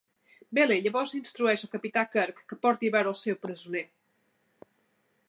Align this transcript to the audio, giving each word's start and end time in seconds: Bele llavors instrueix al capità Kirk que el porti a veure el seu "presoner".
Bele 0.59 0.77
llavors 0.85 1.11
instrueix 1.19 1.65
al 1.67 1.71
capità 1.75 2.05
Kirk 2.15 2.41
que 2.41 2.57
el 2.59 2.63
porti 2.65 2.91
a 2.93 2.97
veure 2.97 3.15
el 3.15 3.19
seu 3.21 3.39
"presoner". 3.45 3.87